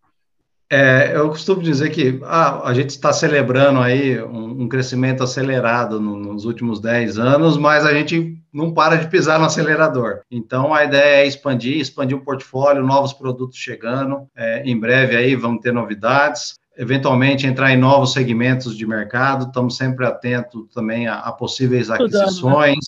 É, 0.73 1.17
eu 1.17 1.27
costumo 1.27 1.61
dizer 1.61 1.89
que 1.89 2.21
ah, 2.23 2.65
a 2.65 2.73
gente 2.73 2.91
está 2.91 3.11
celebrando 3.11 3.81
aí 3.81 4.21
um, 4.23 4.61
um 4.61 4.69
crescimento 4.69 5.21
acelerado 5.21 5.99
no, 5.99 6.15
nos 6.15 6.45
últimos 6.45 6.79
10 6.79 7.19
anos, 7.19 7.57
mas 7.57 7.85
a 7.85 7.93
gente 7.93 8.41
não 8.53 8.73
para 8.73 8.95
de 8.95 9.09
pisar 9.09 9.37
no 9.37 9.47
acelerador. 9.47 10.21
Então, 10.31 10.73
a 10.73 10.85
ideia 10.85 11.23
é 11.23 11.27
expandir, 11.27 11.77
expandir 11.77 12.15
o 12.15 12.23
portfólio, 12.23 12.85
novos 12.85 13.11
produtos 13.11 13.57
chegando. 13.57 14.29
É, 14.33 14.63
em 14.63 14.79
breve 14.79 15.17
aí 15.17 15.35
vamos 15.35 15.61
ter 15.61 15.73
novidades 15.73 16.60
eventualmente 16.77 17.45
entrar 17.45 17.71
em 17.71 17.77
novos 17.77 18.13
segmentos 18.13 18.77
de 18.77 18.85
mercado, 18.85 19.45
estamos 19.45 19.75
sempre 19.75 20.05
atentos 20.05 20.67
também 20.73 21.07
a, 21.07 21.19
a 21.19 21.31
possíveis 21.31 21.89
né? 21.89 21.95
aquisições, 21.95 22.85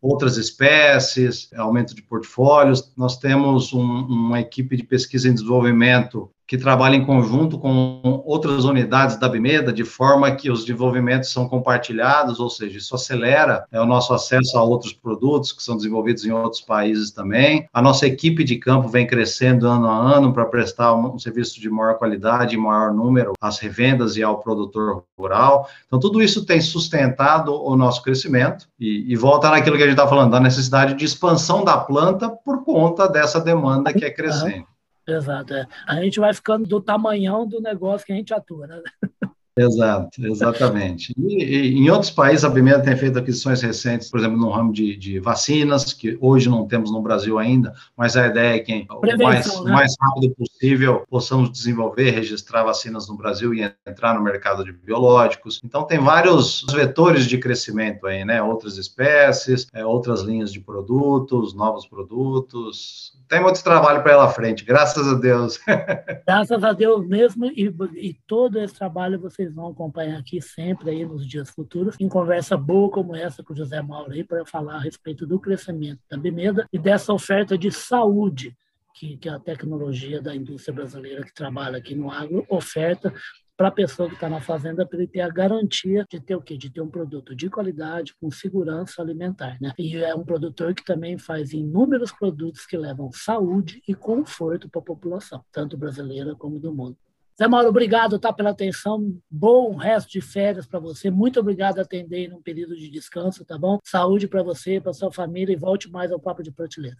outras 0.00 0.36
espécies, 0.36 1.50
aumento 1.54 1.94
de 1.94 2.02
portfólios. 2.02 2.92
Nós 2.96 3.18
temos 3.18 3.72
um, 3.72 3.82
uma 3.82 4.40
equipe 4.40 4.76
de 4.76 4.82
pesquisa 4.82 5.28
e 5.28 5.32
desenvolvimento 5.32 6.30
que 6.46 6.58
trabalha 6.58 6.96
em 6.96 7.04
conjunto 7.04 7.58
com 7.58 8.22
outras 8.24 8.64
unidades 8.64 9.16
da 9.16 9.28
Bimeda, 9.28 9.72
de 9.72 9.84
forma 9.84 10.30
que 10.32 10.50
os 10.50 10.60
desenvolvimentos 10.60 11.32
são 11.32 11.48
compartilhados, 11.48 12.38
ou 12.38 12.50
seja, 12.50 12.78
isso 12.78 12.94
acelera 12.94 13.64
é, 13.72 13.80
o 13.80 13.86
nosso 13.86 14.12
acesso 14.12 14.58
a 14.58 14.62
outros 14.62 14.92
produtos 14.92 15.52
que 15.52 15.62
são 15.62 15.76
desenvolvidos 15.76 16.24
em 16.24 16.32
outros 16.32 16.60
países 16.60 17.10
também. 17.10 17.66
A 17.72 17.80
nossa 17.80 18.06
equipe 18.06 18.44
de 18.44 18.56
campo 18.56 18.88
vem 18.88 19.06
crescendo 19.06 19.66
ano 19.66 19.88
a 19.88 19.96
ano 19.96 20.32
para 20.32 20.44
prestar 20.44 20.94
um, 20.94 21.14
um 21.14 21.18
serviço 21.18 21.58
de 21.58 21.70
maior 21.70 21.94
qualidade 21.94 22.54
e 22.54 22.58
maior 22.58 22.92
número 22.92 23.32
às 23.40 23.58
revendas 23.58 24.16
e 24.16 24.22
ao 24.22 24.38
produtor 24.38 25.04
rural. 25.18 25.68
Então, 25.86 25.98
tudo 25.98 26.22
isso 26.22 26.44
tem 26.44 26.60
sustentado 26.60 27.54
o 27.54 27.74
nosso 27.74 28.02
crescimento 28.02 28.68
e, 28.78 29.10
e 29.10 29.16
volta 29.16 29.50
naquilo 29.50 29.76
que 29.76 29.82
a 29.82 29.86
gente 29.86 29.98
está 29.98 30.06
falando, 30.06 30.32
da 30.32 30.40
necessidade 30.40 30.94
de 30.94 31.04
expansão 31.04 31.64
da 31.64 31.78
planta 31.78 32.28
por 32.28 32.64
conta 32.64 33.08
dessa 33.08 33.40
demanda 33.40 33.92
que 33.92 34.04
é 34.04 34.10
crescente. 34.10 34.66
Exato. 35.06 35.54
É. 35.54 35.66
A 35.86 36.02
gente 36.02 36.18
vai 36.18 36.32
ficando 36.32 36.66
do 36.66 36.80
tamanhão 36.80 37.46
do 37.46 37.60
negócio 37.60 38.06
que 38.06 38.12
a 38.12 38.16
gente 38.16 38.32
atua, 38.32 38.66
né? 38.66 38.82
Exato, 39.56 40.26
exatamente. 40.26 41.14
E, 41.16 41.44
e, 41.44 41.78
em 41.78 41.88
outros 41.88 42.10
países, 42.10 42.44
a 42.44 42.48
Bimeda 42.48 42.82
tem 42.82 42.96
feito 42.96 43.18
aquisições 43.18 43.62
recentes, 43.62 44.10
por 44.10 44.18
exemplo, 44.18 44.36
no 44.36 44.50
ramo 44.50 44.72
de, 44.72 44.96
de, 44.96 45.20
vacinas, 45.20 45.92
que 45.92 46.18
hoje 46.20 46.48
não 46.48 46.66
temos 46.66 46.90
no 46.90 47.00
Brasil 47.00 47.38
ainda, 47.38 47.72
mas 47.96 48.16
a 48.16 48.26
ideia 48.26 48.56
é 48.56 48.58
que 48.58 48.86
o 48.90 49.22
mais, 49.22 49.60
né? 49.62 49.72
mais 49.72 49.94
rápido 50.00 50.34
possível 50.34 51.04
possamos 51.08 51.52
desenvolver, 51.52 52.10
registrar 52.10 52.64
vacinas 52.64 53.08
no 53.08 53.16
Brasil 53.16 53.54
e 53.54 53.62
entrar 53.86 54.14
no 54.14 54.22
mercado 54.22 54.64
de 54.64 54.72
biológicos. 54.72 55.60
Então, 55.64 55.84
tem 55.84 56.00
vários 56.00 56.66
vetores 56.72 57.24
de 57.26 57.38
crescimento 57.38 58.08
aí, 58.08 58.24
né? 58.24 58.42
Outras 58.42 58.76
espécies, 58.76 59.68
é, 59.72 59.86
outras 59.86 60.22
linhas 60.22 60.52
de 60.52 60.58
produtos, 60.58 61.54
novos 61.54 61.86
produtos, 61.86 63.14
tem 63.28 63.42
muito 63.42 63.62
trabalho 63.64 64.02
para 64.02 64.12
ela 64.12 64.28
frente, 64.28 64.64
graças 64.64 65.08
a 65.08 65.14
Deus. 65.14 65.58
Graças 66.26 66.62
a 66.62 66.72
Deus 66.72 67.06
mesmo, 67.06 67.46
e, 67.46 67.74
e, 67.96 68.14
todo 68.26 68.58
esse 68.58 68.74
trabalho 68.74 69.18
vocês 69.44 69.54
vão 69.54 69.68
acompanhar 69.68 70.18
aqui 70.18 70.40
sempre 70.40 70.90
aí 70.90 71.04
nos 71.04 71.26
dias 71.26 71.50
futuros, 71.50 71.96
em 72.00 72.08
conversa 72.08 72.56
boa 72.56 72.90
como 72.90 73.14
essa 73.14 73.42
com 73.42 73.52
o 73.52 73.56
José 73.56 73.80
Mauro 73.82 74.12
aí, 74.12 74.24
para 74.24 74.44
falar 74.46 74.76
a 74.76 74.80
respeito 74.80 75.26
do 75.26 75.38
crescimento 75.38 76.00
da 76.08 76.16
Bimeda 76.16 76.66
e 76.72 76.78
dessa 76.78 77.12
oferta 77.12 77.58
de 77.58 77.70
saúde 77.70 78.56
que, 78.94 79.16
que 79.16 79.28
a 79.28 79.38
tecnologia 79.38 80.22
da 80.22 80.34
indústria 80.34 80.74
brasileira 80.74 81.24
que 81.24 81.34
trabalha 81.34 81.78
aqui 81.78 81.94
no 81.94 82.10
agro 82.10 82.46
oferta 82.48 83.12
para 83.56 83.68
a 83.68 83.72
pessoa 83.72 84.08
que 84.08 84.14
está 84.14 84.28
na 84.28 84.40
fazenda, 84.40 84.84
para 84.84 84.98
ele 84.98 85.06
ter 85.06 85.20
a 85.20 85.28
garantia 85.28 86.04
de 86.10 86.20
ter 86.20 86.34
o 86.34 86.42
quê? 86.42 86.56
De 86.56 86.70
ter 86.70 86.80
um 86.80 86.90
produto 86.90 87.36
de 87.36 87.48
qualidade, 87.48 88.14
com 88.20 88.28
segurança 88.28 89.00
alimentar. 89.00 89.58
Né? 89.60 89.72
E 89.78 89.96
é 89.96 90.12
um 90.14 90.24
produtor 90.24 90.74
que 90.74 90.84
também 90.84 91.18
faz 91.18 91.52
inúmeros 91.52 92.10
produtos 92.10 92.66
que 92.66 92.76
levam 92.76 93.12
saúde 93.12 93.80
e 93.86 93.94
conforto 93.94 94.68
para 94.68 94.80
a 94.80 94.84
população, 94.84 95.44
tanto 95.52 95.76
brasileira 95.76 96.34
como 96.34 96.58
do 96.58 96.74
mundo. 96.74 96.96
Zé 97.36 97.48
Mauro, 97.48 97.68
obrigado 97.68 98.16
tá, 98.18 98.32
pela 98.32 98.50
atenção. 98.50 99.12
Bom 99.28 99.74
resto 99.74 100.10
de 100.12 100.20
férias 100.20 100.66
para 100.66 100.78
você. 100.78 101.10
Muito 101.10 101.40
obrigado 101.40 101.74
por 101.74 101.80
atender 101.80 102.28
num 102.28 102.40
período 102.40 102.76
de 102.76 102.88
descanso, 102.88 103.44
tá 103.44 103.58
bom? 103.58 103.80
Saúde 103.82 104.28
para 104.28 104.42
você, 104.42 104.80
para 104.80 104.92
sua 104.92 105.10
família 105.10 105.52
e 105.52 105.56
volte 105.56 105.90
mais 105.90 106.12
ao 106.12 106.20
Papo 106.20 106.44
de 106.44 106.52
Prateleira. 106.52 106.96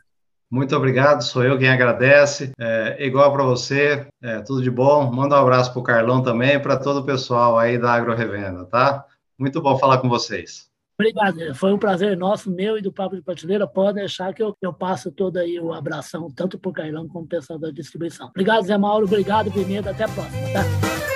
Muito 0.51 0.77
obrigado, 0.77 1.23
sou 1.23 1.45
eu 1.45 1.57
quem 1.57 1.69
agradece. 1.69 2.53
É, 2.59 2.97
igual 3.07 3.33
para 3.33 3.45
você, 3.45 4.07
é, 4.21 4.41
tudo 4.41 4.61
de 4.61 4.71
bom. 4.71 5.11
Manda 5.13 5.37
um 5.37 5.43
abraço 5.43 5.73
para 5.73 5.81
o 5.81 5.85
Carlão 5.85 6.23
também, 6.23 6.61
para 6.61 6.77
todo 6.77 7.01
o 7.01 7.05
pessoal 7.05 7.57
aí 7.57 7.79
da 7.79 7.93
Agro 7.93 8.15
Revenda, 8.15 8.65
tá? 8.65 9.05
Muito 9.39 9.63
bom 9.63 9.79
falar 9.79 9.99
com 9.99 10.09
vocês. 10.09 10.69
Obrigado, 10.99 11.55
foi 11.55 11.73
um 11.73 11.79
prazer 11.79 12.17
nosso, 12.17 12.51
meu 12.51 12.79
e 12.79 12.83
do 12.83 12.93
Papo 12.93 13.17
de 13.17 13.23
Prateleira. 13.23 13.67
Pode 13.67 13.97
deixar 13.99 14.33
que 14.33 14.43
eu, 14.43 14.57
eu 14.63 14.73
passo 14.73 15.11
todo 15.11 15.39
aí 15.39 15.59
o 15.59 15.73
abração, 15.73 16.31
tanto 16.31 16.59
para 16.59 16.71
o 16.71 16.73
Carlão 16.73 17.09
como 17.09 17.27
para 17.27 17.39
o 17.39 17.41
pessoal 17.41 17.59
da 17.59 17.71
distribuição. 17.71 18.29
Obrigado, 18.29 18.65
Zé 18.65 18.79
Mauro. 18.79 19.07
Obrigado, 19.07 19.51
Pimenta. 19.51 19.91
Até 19.91 20.05
a 20.05 20.09
próxima, 20.09 20.53
tá? 20.53 21.14